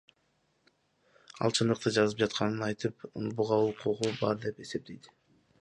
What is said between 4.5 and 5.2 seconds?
эсептейт.